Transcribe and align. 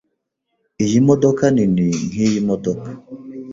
Iyi 0.83 0.97
modoka 1.07 1.43
nini 1.55 1.87
nkiyi 2.09 2.39
modoka. 2.47 2.89